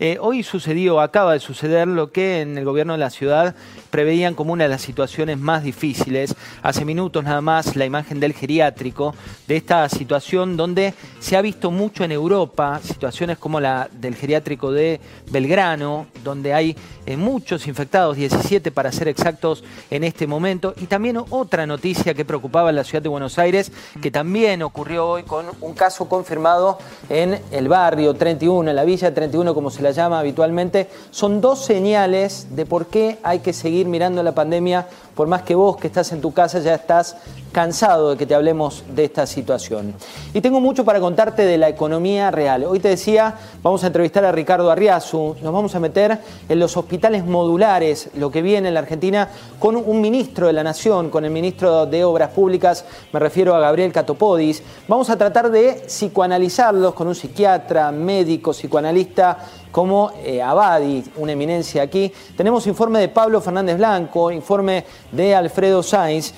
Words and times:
Eh, 0.00 0.16
hoy 0.20 0.44
sucedió, 0.44 1.00
acaba 1.00 1.32
de 1.32 1.40
suceder 1.40 1.88
lo 1.88 2.12
que 2.12 2.40
en 2.42 2.56
el 2.56 2.64
gobierno 2.64 2.92
de 2.92 3.00
la 3.00 3.10
ciudad 3.10 3.56
preveían 3.90 4.36
como 4.36 4.52
una 4.52 4.64
de 4.64 4.70
las 4.70 4.82
situaciones 4.82 5.38
más 5.38 5.64
difíciles. 5.64 6.36
Hace 6.62 6.84
minutos 6.84 7.24
nada 7.24 7.40
más 7.40 7.74
la 7.74 7.84
imagen 7.84 8.20
del 8.20 8.32
geriátrico, 8.32 9.12
de 9.48 9.56
esta 9.56 9.88
situación 9.88 10.56
donde 10.56 10.94
se 11.18 11.36
ha 11.36 11.42
visto 11.42 11.72
mucho 11.72 12.04
en 12.04 12.12
Europa, 12.12 12.80
situaciones 12.80 13.38
como 13.38 13.58
la 13.58 13.88
del 13.90 14.14
geriátrico 14.14 14.70
de 14.70 15.00
Belgrano, 15.32 16.06
donde 16.22 16.54
hay 16.54 16.76
eh, 17.04 17.16
muchos 17.16 17.66
infectados, 17.66 18.16
17 18.16 18.70
para 18.70 18.92
ser 18.92 19.08
exactos 19.08 19.64
en 19.90 20.04
este 20.04 20.28
momento, 20.28 20.74
y 20.80 20.86
también 20.86 21.18
otra 21.30 21.66
noticia 21.66 22.14
que 22.14 22.24
preocupaba 22.24 22.70
en 22.70 22.76
la 22.76 22.84
ciudad 22.84 23.02
de 23.02 23.08
Buenos 23.08 23.36
Aires, 23.40 23.72
que 24.00 24.12
también 24.12 24.62
ocurrió 24.62 25.08
hoy 25.08 25.24
con 25.24 25.46
un 25.60 25.74
caso 25.74 26.08
confirmado 26.08 26.78
en 27.08 27.40
el 27.50 27.66
barrio 27.66 28.14
31, 28.14 28.70
en 28.70 28.76
la 28.76 28.84
villa 28.84 29.12
31 29.12 29.54
como 29.54 29.70
se 29.70 29.87
la 29.88 29.92
llama 29.92 30.20
habitualmente, 30.20 30.88
son 31.10 31.40
dos 31.40 31.64
señales 31.64 32.48
de 32.50 32.66
por 32.66 32.86
qué 32.86 33.18
hay 33.22 33.38
que 33.38 33.52
seguir 33.52 33.86
mirando 33.86 34.22
la 34.22 34.32
pandemia, 34.32 34.86
por 35.14 35.26
más 35.28 35.42
que 35.42 35.54
vos 35.54 35.76
que 35.76 35.88
estás 35.88 36.12
en 36.12 36.20
tu 36.20 36.32
casa 36.32 36.60
ya 36.60 36.74
estás 36.74 37.16
cansado 37.50 38.10
de 38.10 38.16
que 38.16 38.26
te 38.26 38.34
hablemos 38.34 38.84
de 38.94 39.04
esta 39.04 39.26
situación. 39.26 39.94
Y 40.32 40.40
tengo 40.40 40.60
mucho 40.60 40.84
para 40.84 41.00
contarte 41.00 41.44
de 41.44 41.58
la 41.58 41.68
economía 41.68 42.30
real. 42.30 42.64
Hoy 42.64 42.78
te 42.78 42.88
decía, 42.88 43.34
vamos 43.62 43.82
a 43.82 43.88
entrevistar 43.88 44.24
a 44.24 44.30
Ricardo 44.30 44.70
Arriazu, 44.70 45.34
nos 45.42 45.52
vamos 45.52 45.74
a 45.74 45.80
meter 45.80 46.18
en 46.48 46.58
los 46.60 46.76
hospitales 46.76 47.24
modulares, 47.24 48.10
lo 48.14 48.30
que 48.30 48.42
viene 48.42 48.68
en 48.68 48.74
la 48.74 48.80
Argentina, 48.80 49.28
con 49.58 49.74
un 49.74 50.00
ministro 50.00 50.46
de 50.46 50.52
la 50.52 50.62
Nación, 50.62 51.10
con 51.10 51.24
el 51.24 51.30
ministro 51.30 51.86
de 51.86 52.04
Obras 52.04 52.30
Públicas, 52.30 52.84
me 53.12 53.18
refiero 53.18 53.54
a 53.54 53.60
Gabriel 53.60 53.92
Catopodis. 53.92 54.62
Vamos 54.86 55.10
a 55.10 55.16
tratar 55.16 55.50
de 55.50 55.82
psicoanalizarlos 55.86 56.94
con 56.94 57.08
un 57.08 57.14
psiquiatra, 57.14 57.90
médico, 57.90 58.52
psicoanalista 58.52 59.38
como 59.78 60.10
eh, 60.24 60.42
Abadi, 60.42 61.04
una 61.18 61.30
eminencia 61.30 61.82
aquí. 61.82 62.12
Tenemos 62.36 62.66
informe 62.66 62.98
de 62.98 63.08
Pablo 63.08 63.40
Fernández 63.40 63.76
Blanco, 63.76 64.32
informe 64.32 64.84
de 65.12 65.36
Alfredo 65.36 65.84
Sainz. 65.84 66.34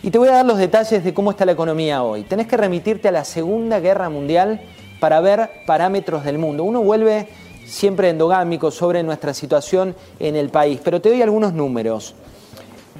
Y 0.00 0.12
te 0.12 0.18
voy 0.18 0.28
a 0.28 0.34
dar 0.34 0.46
los 0.46 0.58
detalles 0.58 1.02
de 1.02 1.12
cómo 1.12 1.32
está 1.32 1.44
la 1.44 1.50
economía 1.50 2.04
hoy. 2.04 2.22
Tenés 2.22 2.46
que 2.46 2.56
remitirte 2.56 3.08
a 3.08 3.10
la 3.10 3.24
Segunda 3.24 3.80
Guerra 3.80 4.08
Mundial 4.10 4.60
para 5.00 5.18
ver 5.20 5.50
parámetros 5.66 6.22
del 6.22 6.38
mundo. 6.38 6.62
Uno 6.62 6.80
vuelve 6.80 7.26
siempre 7.66 8.10
endogámico 8.10 8.70
sobre 8.70 9.02
nuestra 9.02 9.34
situación 9.34 9.96
en 10.20 10.36
el 10.36 10.50
país, 10.50 10.80
pero 10.84 11.00
te 11.00 11.08
doy 11.08 11.20
algunos 11.20 11.52
números. 11.52 12.14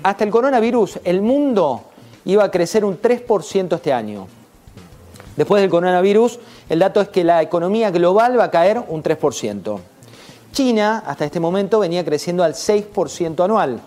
Hasta 0.03 0.25
el 0.25 0.31
coronavirus, 0.31 0.99
el 1.05 1.23
mundo 1.23 1.85
iba 2.25 2.43
a 2.43 2.51
crecer 2.51 2.85
un 2.85 3.01
3% 3.01 3.77
este 3.77 3.93
año. 3.93 4.27
Después 5.39 5.63
del 5.63 5.71
coronavirus, 5.71 6.41
el 6.69 6.81
dato 6.81 7.01
es 7.01 7.11
que 7.11 7.23
la 7.23 7.41
economía 7.41 7.93
global 7.93 8.37
va 8.37 8.45
a 8.47 8.51
caer 8.51 8.83
un 8.89 9.05
3%. 9.05 9.79
China, 10.51 11.05
hasta 11.07 11.27
este 11.27 11.39
momento, 11.39 11.79
venía 11.79 12.05
creciendo 12.05 12.43
al 12.43 12.55
6% 12.55 13.45
anual. 13.45 13.79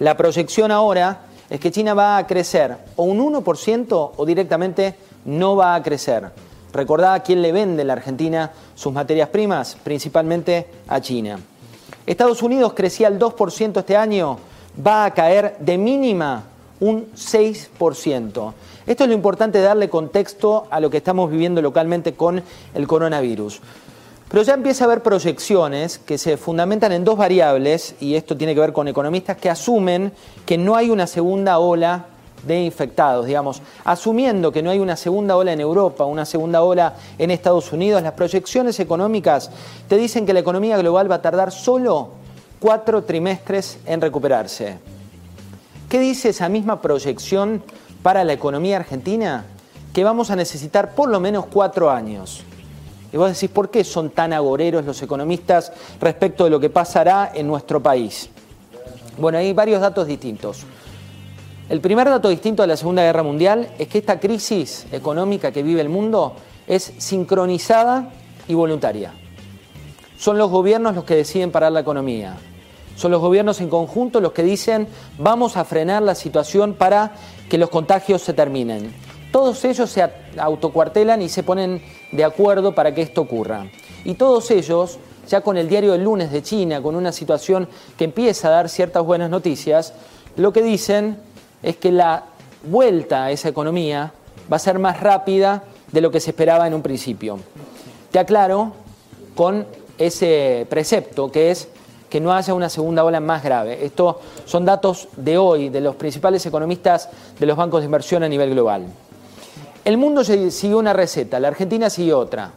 La 0.00 0.16
proyección 0.16 0.72
ahora 0.72 1.20
es 1.48 1.60
que 1.60 1.70
China 1.70 1.94
va 1.94 2.16
a 2.16 2.26
crecer 2.26 2.76
o 2.96 3.04
un 3.04 3.20
1% 3.20 4.10
o 4.16 4.26
directamente 4.26 4.96
no 5.24 5.54
va 5.54 5.76
a 5.76 5.82
crecer. 5.84 6.32
Recordá 6.72 7.14
a 7.14 7.22
quién 7.22 7.42
le 7.42 7.52
vende 7.52 7.84
la 7.84 7.92
Argentina 7.92 8.50
sus 8.74 8.92
materias 8.92 9.28
primas, 9.28 9.76
principalmente 9.84 10.66
a 10.88 11.00
China. 11.00 11.38
Estados 12.06 12.42
Unidos 12.42 12.72
crecía 12.74 13.06
al 13.06 13.20
2% 13.20 13.78
este 13.78 13.96
año, 13.96 14.36
va 14.84 15.04
a 15.04 15.14
caer 15.14 15.58
de 15.60 15.78
mínima 15.78 16.42
un 16.80 17.12
6%. 17.12 18.52
Esto 18.88 19.04
es 19.04 19.10
lo 19.10 19.14
importante, 19.14 19.60
darle 19.60 19.90
contexto 19.90 20.66
a 20.70 20.80
lo 20.80 20.88
que 20.88 20.96
estamos 20.96 21.30
viviendo 21.30 21.60
localmente 21.60 22.14
con 22.14 22.42
el 22.72 22.86
coronavirus. 22.86 23.60
Pero 24.30 24.42
ya 24.42 24.54
empieza 24.54 24.84
a 24.84 24.86
haber 24.86 25.02
proyecciones 25.02 25.98
que 25.98 26.16
se 26.16 26.38
fundamentan 26.38 26.92
en 26.92 27.04
dos 27.04 27.18
variables, 27.18 27.96
y 28.00 28.14
esto 28.14 28.34
tiene 28.34 28.54
que 28.54 28.62
ver 28.62 28.72
con 28.72 28.88
economistas 28.88 29.36
que 29.36 29.50
asumen 29.50 30.14
que 30.46 30.56
no 30.56 30.74
hay 30.74 30.88
una 30.88 31.06
segunda 31.06 31.58
ola 31.58 32.06
de 32.46 32.62
infectados, 32.62 33.26
digamos, 33.26 33.60
asumiendo 33.84 34.52
que 34.52 34.62
no 34.62 34.70
hay 34.70 34.78
una 34.78 34.96
segunda 34.96 35.36
ola 35.36 35.52
en 35.52 35.60
Europa, 35.60 36.06
una 36.06 36.24
segunda 36.24 36.62
ola 36.62 36.94
en 37.18 37.30
Estados 37.30 37.70
Unidos, 37.74 38.02
las 38.02 38.12
proyecciones 38.12 38.80
económicas 38.80 39.50
te 39.86 39.98
dicen 39.98 40.24
que 40.24 40.32
la 40.32 40.40
economía 40.40 40.78
global 40.78 41.10
va 41.10 41.16
a 41.16 41.22
tardar 41.22 41.52
solo 41.52 42.12
cuatro 42.58 43.04
trimestres 43.04 43.80
en 43.84 44.00
recuperarse. 44.00 44.78
¿Qué 45.90 45.98
dice 45.98 46.30
esa 46.30 46.48
misma 46.48 46.80
proyección 46.80 47.62
para 48.02 48.24
la 48.24 48.32
economía 48.32 48.76
argentina? 48.76 49.44
Que 49.92 50.04
vamos 50.04 50.30
a 50.30 50.36
necesitar 50.36 50.94
por 50.94 51.08
lo 51.08 51.20
menos 51.20 51.46
cuatro 51.46 51.90
años. 51.90 52.42
Y 53.12 53.16
vos 53.16 53.32
decís, 53.32 53.50
¿por 53.50 53.70
qué 53.70 53.84
son 53.84 54.10
tan 54.10 54.32
agoreros 54.32 54.84
los 54.84 55.00
economistas 55.02 55.72
respecto 56.00 56.44
de 56.44 56.50
lo 56.50 56.60
que 56.60 56.70
pasará 56.70 57.32
en 57.34 57.46
nuestro 57.46 57.82
país? 57.82 58.28
Bueno, 59.18 59.38
hay 59.38 59.52
varios 59.52 59.80
datos 59.80 60.06
distintos. 60.06 60.64
El 61.68 61.80
primer 61.80 62.08
dato 62.08 62.28
distinto 62.28 62.62
de 62.62 62.68
la 62.68 62.76
Segunda 62.76 63.02
Guerra 63.02 63.22
Mundial 63.22 63.68
es 63.78 63.88
que 63.88 63.98
esta 63.98 64.20
crisis 64.20 64.86
económica 64.92 65.52
que 65.52 65.62
vive 65.62 65.80
el 65.80 65.88
mundo 65.88 66.34
es 66.66 66.92
sincronizada 66.98 68.10
y 68.46 68.54
voluntaria. 68.54 69.12
Son 70.18 70.38
los 70.38 70.50
gobiernos 70.50 70.94
los 70.94 71.04
que 71.04 71.14
deciden 71.14 71.50
parar 71.50 71.72
la 71.72 71.80
economía. 71.80 72.36
Son 72.98 73.10
los 73.10 73.22
gobiernos 73.22 73.62
en 73.62 73.70
conjunto 73.70 74.20
los 74.20 74.32
que 74.32 74.42
dicen 74.42 74.88
vamos 75.16 75.56
a 75.56 75.64
frenar 75.64 76.02
la 76.02 76.14
situación 76.14 76.74
para 76.74 77.12
que 77.48 77.56
los 77.56 77.70
contagios 77.70 78.20
se 78.20 78.34
terminen 78.34 78.92
todos 79.30 79.64
ellos 79.64 79.90
se 79.90 80.08
autocuartelan 80.38 81.22
y 81.22 81.28
se 81.28 81.42
ponen 81.42 81.82
de 82.12 82.24
acuerdo 82.24 82.74
para 82.74 82.94
que 82.94 83.02
esto 83.02 83.20
ocurra. 83.20 83.66
Y 84.04 84.14
todos 84.14 84.50
ellos, 84.50 84.98
ya 85.28 85.42
con 85.42 85.56
el 85.56 85.68
diario 85.68 85.92
del 85.92 86.04
lunes 86.04 86.32
de 86.32 86.42
China, 86.42 86.80
con 86.80 86.94
una 86.94 87.12
situación 87.12 87.68
que 87.96 88.04
empieza 88.04 88.48
a 88.48 88.52
dar 88.52 88.68
ciertas 88.68 89.04
buenas 89.04 89.30
noticias, 89.30 89.92
lo 90.36 90.52
que 90.52 90.62
dicen 90.62 91.18
es 91.62 91.76
que 91.76 91.92
la 91.92 92.24
vuelta 92.62 93.24
a 93.24 93.30
esa 93.30 93.48
economía 93.48 94.12
va 94.50 94.56
a 94.56 94.60
ser 94.60 94.78
más 94.78 95.00
rápida 95.00 95.64
de 95.92 96.00
lo 96.00 96.10
que 96.10 96.20
se 96.20 96.30
esperaba 96.30 96.66
en 96.66 96.74
un 96.74 96.82
principio. 96.82 97.38
Te 98.10 98.18
aclaro 98.18 98.72
con 99.34 99.66
ese 99.98 100.66
precepto 100.70 101.30
que 101.30 101.50
es 101.50 101.68
que 102.08 102.20
no 102.20 102.32
haya 102.32 102.54
una 102.54 102.68
segunda 102.68 103.04
ola 103.04 103.20
más 103.20 103.42
grave. 103.42 103.84
Estos 103.84 104.16
son 104.44 104.64
datos 104.64 105.08
de 105.16 105.38
hoy, 105.38 105.68
de 105.68 105.80
los 105.80 105.96
principales 105.96 106.44
economistas 106.46 107.08
de 107.38 107.46
los 107.46 107.56
bancos 107.56 107.80
de 107.80 107.86
inversión 107.86 108.22
a 108.22 108.28
nivel 108.28 108.50
global. 108.50 108.86
El 109.84 109.96
mundo 109.96 110.24
siguió 110.24 110.78
una 110.78 110.92
receta, 110.92 111.40
la 111.40 111.48
Argentina 111.48 111.88
siguió 111.88 112.18
otra. 112.18 112.52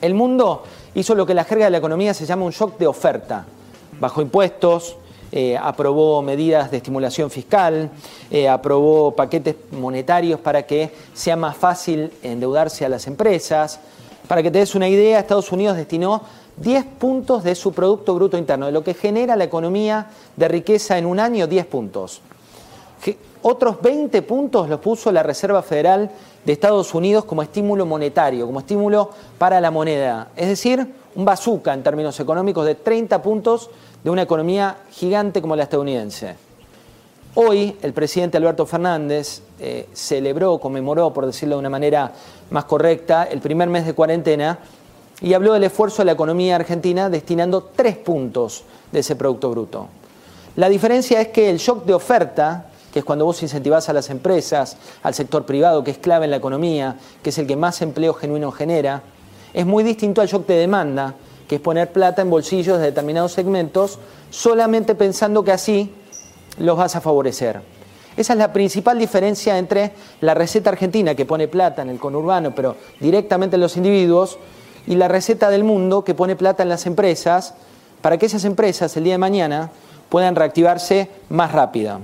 El 0.00 0.14
mundo 0.14 0.62
hizo 0.94 1.14
lo 1.14 1.26
que 1.26 1.34
la 1.34 1.44
jerga 1.44 1.66
de 1.66 1.70
la 1.70 1.78
economía 1.78 2.14
se 2.14 2.26
llama 2.26 2.44
un 2.44 2.52
shock 2.52 2.78
de 2.78 2.86
oferta. 2.86 3.44
Bajó 4.00 4.22
impuestos, 4.22 4.96
eh, 5.32 5.56
aprobó 5.56 6.22
medidas 6.22 6.70
de 6.70 6.78
estimulación 6.78 7.30
fiscal, 7.30 7.90
eh, 8.30 8.48
aprobó 8.48 9.10
paquetes 9.14 9.56
monetarios 9.72 10.38
para 10.40 10.64
que 10.64 10.92
sea 11.14 11.36
más 11.36 11.56
fácil 11.56 12.12
endeudarse 12.22 12.84
a 12.84 12.88
las 12.88 13.06
empresas. 13.06 13.80
Para 14.28 14.42
que 14.42 14.50
te 14.50 14.58
des 14.58 14.74
una 14.74 14.88
idea, 14.88 15.18
Estados 15.18 15.50
Unidos 15.52 15.76
destinó 15.76 16.22
10 16.58 16.84
puntos 16.98 17.44
de 17.44 17.54
su 17.54 17.72
Producto 17.72 18.14
Bruto 18.14 18.38
Interno, 18.38 18.66
de 18.66 18.72
lo 18.72 18.82
que 18.82 18.94
genera 18.94 19.36
la 19.36 19.44
economía 19.44 20.06
de 20.36 20.48
riqueza 20.48 20.96
en 20.96 21.06
un 21.06 21.20
año, 21.20 21.46
10 21.46 21.66
puntos. 21.66 22.22
Otros 23.42 23.80
20 23.80 24.22
puntos 24.22 24.68
los 24.68 24.80
puso 24.80 25.12
la 25.12 25.22
Reserva 25.22 25.62
Federal 25.62 26.10
de 26.44 26.52
Estados 26.52 26.94
Unidos 26.94 27.24
como 27.26 27.42
estímulo 27.42 27.86
monetario, 27.86 28.46
como 28.46 28.60
estímulo 28.60 29.10
para 29.38 29.60
la 29.60 29.70
moneda. 29.70 30.30
Es 30.34 30.48
decir, 30.48 30.94
un 31.14 31.24
bazooka 31.24 31.72
en 31.72 31.82
términos 31.82 32.18
económicos 32.18 32.66
de 32.66 32.74
30 32.74 33.22
puntos 33.22 33.70
de 34.02 34.10
una 34.10 34.22
economía 34.22 34.78
gigante 34.90 35.40
como 35.40 35.54
la 35.54 35.64
estadounidense. 35.64 36.34
Hoy 37.34 37.76
el 37.82 37.92
presidente 37.92 38.38
Alberto 38.38 38.64
Fernández 38.64 39.42
eh, 39.60 39.88
celebró, 39.92 40.58
conmemoró, 40.58 41.12
por 41.12 41.26
decirlo 41.26 41.56
de 41.56 41.60
una 41.60 41.70
manera 41.70 42.12
más 42.50 42.64
correcta, 42.64 43.24
el 43.24 43.40
primer 43.40 43.68
mes 43.68 43.84
de 43.84 43.92
cuarentena 43.92 44.58
y 45.20 45.34
habló 45.34 45.52
del 45.52 45.64
esfuerzo 45.64 45.98
de 45.98 46.06
la 46.06 46.12
economía 46.12 46.56
argentina 46.56 47.08
destinando 47.08 47.70
tres 47.74 47.96
puntos 47.96 48.64
de 48.92 49.00
ese 49.00 49.16
Producto 49.16 49.50
Bruto. 49.50 49.88
La 50.56 50.68
diferencia 50.68 51.20
es 51.20 51.28
que 51.28 51.50
el 51.50 51.58
shock 51.58 51.84
de 51.84 51.94
oferta 51.94 52.66
que 52.96 53.00
es 53.00 53.04
cuando 53.04 53.26
vos 53.26 53.42
incentivás 53.42 53.90
a 53.90 53.92
las 53.92 54.08
empresas, 54.08 54.78
al 55.02 55.12
sector 55.12 55.44
privado, 55.44 55.84
que 55.84 55.90
es 55.90 55.98
clave 55.98 56.24
en 56.24 56.30
la 56.30 56.38
economía, 56.38 56.96
que 57.22 57.28
es 57.28 57.36
el 57.36 57.46
que 57.46 57.54
más 57.54 57.82
empleo 57.82 58.14
genuino 58.14 58.50
genera, 58.50 59.02
es 59.52 59.66
muy 59.66 59.84
distinto 59.84 60.22
al 60.22 60.28
shock 60.28 60.46
de 60.46 60.54
demanda, 60.54 61.12
que 61.46 61.56
es 61.56 61.60
poner 61.60 61.92
plata 61.92 62.22
en 62.22 62.30
bolsillos 62.30 62.78
de 62.78 62.84
determinados 62.84 63.32
segmentos, 63.32 63.98
solamente 64.30 64.94
pensando 64.94 65.44
que 65.44 65.52
así 65.52 65.92
los 66.58 66.78
vas 66.78 66.96
a 66.96 67.02
favorecer. 67.02 67.60
Esa 68.16 68.32
es 68.32 68.38
la 68.38 68.50
principal 68.50 68.98
diferencia 68.98 69.58
entre 69.58 69.92
la 70.22 70.32
receta 70.32 70.70
argentina, 70.70 71.14
que 71.14 71.26
pone 71.26 71.48
plata 71.48 71.82
en 71.82 71.90
el 71.90 71.98
conurbano, 71.98 72.54
pero 72.54 72.76
directamente 72.98 73.56
en 73.56 73.60
los 73.60 73.76
individuos, 73.76 74.38
y 74.86 74.94
la 74.96 75.08
receta 75.08 75.50
del 75.50 75.64
mundo, 75.64 76.04
que 76.04 76.14
pone 76.14 76.36
plata 76.36 76.62
en 76.62 76.68
las 76.68 76.86
empresas, 76.86 77.54
para 78.02 78.18
que 78.18 78.26
esas 78.26 78.44
empresas 78.44 78.96
el 78.96 79.04
día 79.04 79.14
de 79.14 79.18
mañana 79.18 79.70
puedan 80.08 80.36
reactivarse 80.36 81.10
más 81.28 81.52
rápida. 81.52 82.00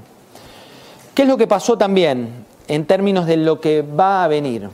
¿Qué 1.14 1.22
es 1.22 1.28
lo 1.28 1.36
que 1.36 1.46
pasó 1.46 1.76
también 1.76 2.44
en 2.68 2.86
términos 2.86 3.26
de 3.26 3.36
lo 3.36 3.60
que 3.60 3.82
va 3.82 4.24
a 4.24 4.28
venir? 4.28 4.70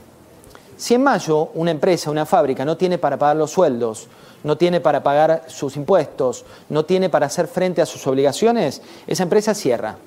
Si 0.77 0.95
en 0.95 1.03
mayo 1.03 1.49
una 1.55 1.71
empresa, 1.71 2.09
una 2.09 2.25
fábrica 2.25 2.63
no 2.63 2.77
tiene 2.77 2.97
para 2.97 3.17
pagar 3.17 3.35
los 3.35 3.51
sueldos, 3.51 4.07
no 4.43 4.57
tiene 4.57 4.79
para 4.79 5.03
pagar 5.03 5.43
sus 5.47 5.75
impuestos, 5.75 6.45
no 6.69 6.85
tiene 6.85 7.09
para 7.09 7.25
hacer 7.25 7.47
frente 7.47 7.81
a 7.81 7.85
sus 7.85 8.07
obligaciones, 8.07 8.81
esa 9.05 9.23
empresa 9.23 9.53
cierra. 9.53 9.97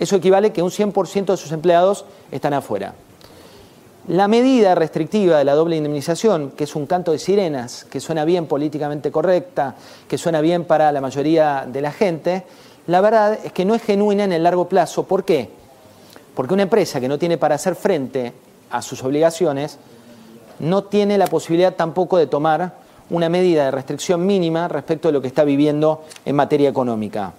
Eso 0.00 0.16
equivale 0.16 0.48
a 0.48 0.52
que 0.52 0.62
un 0.62 0.70
100% 0.70 1.26
de 1.26 1.36
sus 1.36 1.52
empleados 1.52 2.06
están 2.30 2.54
afuera. 2.54 2.94
La 4.08 4.26
medida 4.26 4.74
restrictiva 4.74 5.38
de 5.38 5.44
la 5.44 5.54
doble 5.54 5.76
indemnización, 5.76 6.50
que 6.50 6.64
es 6.64 6.74
un 6.74 6.86
canto 6.86 7.12
de 7.12 7.20
sirenas, 7.20 7.84
que 7.84 8.00
suena 8.00 8.24
bien 8.24 8.46
políticamente 8.46 9.12
correcta, 9.12 9.76
que 10.08 10.18
suena 10.18 10.40
bien 10.40 10.64
para 10.64 10.90
la 10.90 11.00
mayoría 11.00 11.66
de 11.66 11.80
la 11.80 11.92
gente, 11.92 12.44
la 12.88 13.00
verdad 13.00 13.38
es 13.44 13.52
que 13.52 13.64
no 13.64 13.76
es 13.76 13.82
genuina 13.82 14.24
en 14.24 14.32
el 14.32 14.42
largo 14.42 14.68
plazo. 14.68 15.04
¿Por 15.04 15.24
qué? 15.24 15.50
Porque 16.34 16.54
una 16.54 16.64
empresa 16.64 17.00
que 17.00 17.06
no 17.06 17.18
tiene 17.18 17.38
para 17.38 17.54
hacer 17.54 17.76
frente 17.76 18.32
a 18.70 18.82
sus 18.82 19.04
obligaciones 19.04 19.78
no 20.58 20.84
tiene 20.84 21.16
la 21.16 21.26
posibilidad 21.26 21.74
tampoco 21.74 22.18
de 22.18 22.26
tomar 22.26 22.74
una 23.10 23.28
medida 23.28 23.66
de 23.66 23.70
restricción 23.70 24.26
mínima 24.26 24.68
respecto 24.68 25.08
de 25.08 25.12
lo 25.12 25.20
que 25.20 25.28
está 25.28 25.44
viviendo 25.44 26.02
en 26.24 26.34
materia 26.34 26.68
económica. 26.68 27.34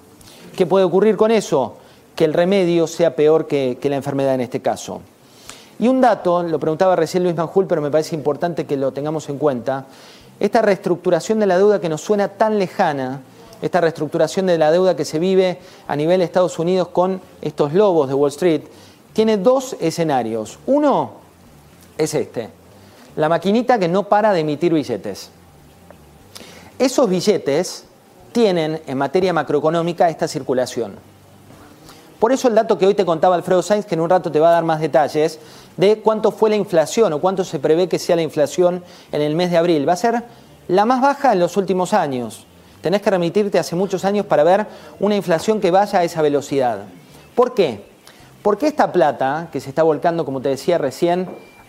¿Qué 0.56 0.66
puede 0.66 0.86
ocurrir 0.86 1.18
con 1.18 1.32
eso? 1.32 1.78
Que 2.16 2.26
el 2.26 2.34
remedio 2.34 2.86
sea 2.86 3.16
peor 3.16 3.48
que, 3.48 3.78
la 3.84 3.96
enfermedad 3.96 4.36
en 4.36 4.42
este 4.42 4.62
caso. 4.62 5.02
Y 5.84 5.90
un 5.90 6.00
dato, 6.00 6.42
lo 6.44 6.60
preguntaba 6.62 6.96
recién 6.96 7.24
Luis 7.24 7.36
Manjul, 7.36 7.68
pero 7.68 7.82
me 7.82 7.92
parece 7.92 8.16
importante 8.16 8.66
que 8.66 8.78
lo 8.78 8.94
tengamos 8.94 9.28
en 9.28 9.38
cuenta, 9.38 9.86
esta 10.40 10.62
reestructuración 10.62 11.42
de 11.42 11.46
la 11.46 11.58
deuda 11.58 11.82
que 11.82 11.90
nos 11.90 12.00
suena 12.00 12.30
tan 12.30 12.58
lejana, 12.58 13.20
esta 13.62 13.82
reestructuración 13.82 14.46
de 14.46 14.58
la 14.58 14.72
deuda 14.72 14.96
que 14.96 15.04
se 15.04 15.20
vive 15.20 15.60
a 15.86 15.98
nivel 15.98 16.20
de 16.20 16.24
Estados 16.24 16.58
Unidos 16.58 16.88
con 16.88 17.20
estos 17.42 17.74
lobos 17.74 18.08
de 18.08 18.14
Wall 18.14 18.30
Street, 18.30 18.62
tiene 19.12 19.36
dos 19.36 19.76
escenarios. 19.82 20.58
Uno 20.68 21.16
es 21.98 22.14
este, 22.14 22.48
la 23.18 23.28
maquinita 23.28 23.78
que 23.78 23.90
no 23.90 24.04
para 24.04 24.32
de 24.32 24.40
emitir 24.40 24.74
billetes. 24.74 25.32
Esos 26.80 27.10
billetes 27.10 27.84
tienen 28.32 28.82
en 28.88 28.98
materia 28.98 29.34
macroeconómica 29.34 30.10
esta 30.10 30.30
circulación. 30.30 31.13
Por 32.24 32.32
eso 32.32 32.48
el 32.48 32.56
dato 32.56 32.78
que 32.78 32.88
hoy 32.88 32.94
te 32.94 33.04
contaba 33.04 33.36
Alfredo 33.36 33.62
Sainz, 33.62 33.86
que 33.86 33.96
en 33.96 34.00
un 34.00 34.10
rato 34.10 34.32
te 34.32 34.40
va 34.40 34.48
a 34.48 34.54
dar 34.54 34.64
más 34.64 34.80
detalles, 34.80 35.42
de 35.76 36.00
cuánto 36.00 36.32
fue 36.32 36.50
la 36.50 36.56
inflación 36.56 37.12
o 37.12 37.20
cuánto 37.20 37.44
se 37.44 37.60
prevé 37.60 37.90
que 37.90 38.00
sea 38.00 38.16
la 38.16 38.22
inflación 38.22 38.82
en 39.12 39.22
el 39.22 39.36
mes 39.36 39.52
de 39.52 39.58
abril, 39.58 39.86
va 39.86 39.92
a 39.92 39.98
ser 39.98 40.24
la 40.70 40.86
más 40.86 41.02
baja 41.02 41.34
en 41.34 41.42
los 41.42 41.58
últimos 41.58 41.92
años. 41.92 42.46
Tenés 42.80 43.02
que 43.02 43.10
remitirte 43.10 43.60
hace 43.60 43.76
muchos 43.76 44.06
años 44.06 44.26
para 44.26 44.46
ver 44.46 44.68
una 45.02 45.18
inflación 45.18 45.60
que 45.60 45.70
vaya 45.70 46.00
a 46.00 46.06
esa 46.06 46.22
velocidad. 46.22 46.86
¿Por 47.36 47.54
qué? 47.54 47.88
Porque 48.42 48.68
esta 48.68 48.94
plata 48.94 49.50
que 49.52 49.60
se 49.60 49.68
está 49.68 49.84
volcando, 49.84 50.24
como 50.24 50.40
te 50.40 50.48
decía 50.48 50.78
recién, 50.78 51.28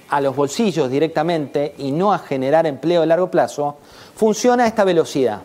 a 0.08 0.20
los 0.20 0.36
bolsillos 0.36 0.88
directamente 0.88 1.74
y 1.78 1.90
no 1.90 2.12
a 2.12 2.20
generar 2.20 2.64
empleo 2.68 3.02
a 3.02 3.06
largo 3.06 3.28
plazo, 3.28 3.78
funciona 4.14 4.62
a 4.62 4.66
esta 4.68 4.84
velocidad. 4.84 5.40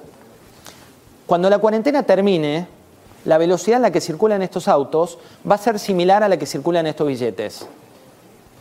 Cuando 1.25 1.49
la 1.49 1.57
cuarentena 1.57 2.03
termine, 2.03 2.78
la 3.29 3.37
velocidad 3.37 3.75
en 3.75 3.83
la 3.83 3.91
que 3.91 4.01
circulan 4.01 4.41
estos 4.41 4.67
autos 4.67 5.19
va 5.47 5.53
a 5.53 5.59
ser 5.59 5.77
similar 5.77 6.23
a 6.23 6.27
la 6.29 6.37
que 6.37 6.47
circulan 6.47 6.87
estos 6.87 7.07
billetes. 7.07 7.67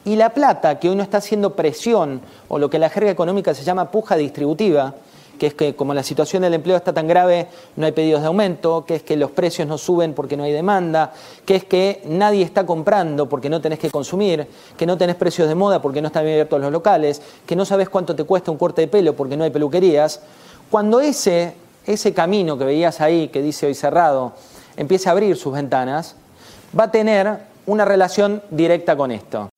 Y 0.04 0.16
la 0.16 0.34
plata, 0.34 0.78
que 0.78 0.90
hoy 0.90 0.94
no 0.94 1.02
está 1.02 1.16
haciendo 1.16 1.56
presión, 1.56 2.20
o 2.48 2.58
lo 2.58 2.68
que 2.68 2.78
la 2.78 2.90
jerga 2.90 3.10
económica 3.10 3.54
se 3.54 3.64
llama 3.64 3.90
puja 3.90 4.18
distributiva, 4.18 4.94
que 5.38 5.46
es 5.46 5.54
que 5.54 5.74
como 5.74 5.94
la 5.94 6.02
situación 6.02 6.42
del 6.42 6.52
empleo 6.52 6.76
está 6.76 6.92
tan 6.92 7.08
grave, 7.08 7.46
no 7.76 7.86
hay 7.86 7.92
pedidos 7.92 8.20
de 8.20 8.26
aumento, 8.26 8.84
que 8.84 8.96
es 8.96 9.02
que 9.02 9.16
los 9.16 9.30
precios 9.30 9.66
no 9.66 9.78
suben 9.78 10.12
porque 10.12 10.36
no 10.36 10.42
hay 10.42 10.52
demanda, 10.52 11.14
que 11.46 11.56
es 11.56 11.64
que 11.64 12.02
nadie 12.04 12.42
está 12.42 12.66
comprando 12.66 13.26
porque 13.26 13.48
no 13.48 13.62
tenés 13.62 13.78
que 13.78 13.88
consumir, 13.88 14.46
que 14.76 14.84
no 14.84 14.98
tenés 14.98 15.16
precios 15.16 15.48
de 15.48 15.54
moda 15.54 15.80
porque 15.80 16.02
no 16.02 16.08
están 16.08 16.24
abiertos 16.24 16.60
los 16.60 16.70
locales, 16.70 17.22
que 17.46 17.56
no 17.56 17.64
sabes 17.64 17.88
cuánto 17.88 18.14
te 18.14 18.24
cuesta 18.24 18.50
un 18.50 18.58
corte 18.58 18.82
de 18.82 18.88
pelo 18.88 19.16
porque 19.16 19.34
no 19.34 19.44
hay 19.44 19.50
peluquerías. 19.50 20.20
Cuando 20.70 21.00
ese, 21.00 21.54
ese 21.86 22.12
camino 22.12 22.58
que 22.58 22.66
veías 22.66 23.00
ahí, 23.00 23.28
que 23.28 23.40
dice 23.40 23.64
hoy 23.64 23.74
cerrado, 23.74 24.34
empiece 24.78 25.08
a 25.08 25.12
abrir 25.12 25.36
sus 25.36 25.52
ventanas, 25.52 26.16
va 26.78 26.84
a 26.84 26.90
tener 26.90 27.38
una 27.66 27.84
relación 27.84 28.42
directa 28.50 28.96
con 28.96 29.10
esto. 29.10 29.50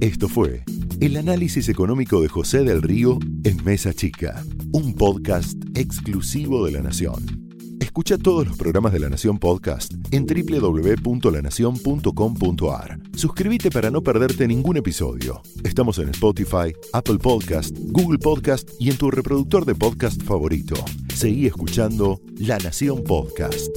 Esto 0.00 0.28
fue 0.28 0.64
el 1.00 1.16
análisis 1.16 1.68
económico 1.68 2.20
de 2.20 2.28
José 2.28 2.64
del 2.64 2.82
Río 2.82 3.20
en 3.44 3.62
Mesa 3.64 3.92
Chica, 3.92 4.42
un 4.72 4.94
podcast 4.94 5.56
exclusivo 5.74 6.66
de 6.66 6.72
La 6.72 6.80
Nación. 6.80 7.44
Escucha 7.80 8.18
todos 8.18 8.46
los 8.46 8.56
programas 8.56 8.92
de 8.92 9.00
La 9.00 9.08
Nación 9.08 9.38
Podcast 9.38 9.92
en 10.10 10.26
www.lanacion.com.ar. 10.26 12.98
Suscríbete 13.14 13.70
para 13.70 13.90
no 13.90 14.02
perderte 14.02 14.48
ningún 14.48 14.78
episodio. 14.78 15.42
Estamos 15.62 15.98
en 15.98 16.08
Spotify, 16.08 16.74
Apple 16.92 17.18
Podcast, 17.18 17.76
Google 17.78 18.18
Podcast 18.18 18.68
y 18.80 18.90
en 18.90 18.96
tu 18.96 19.10
reproductor 19.10 19.64
de 19.64 19.74
podcast 19.74 20.22
favorito. 20.22 20.74
Seguí 21.14 21.46
escuchando 21.46 22.20
La 22.36 22.58
Nación 22.58 23.04
Podcast. 23.04 23.70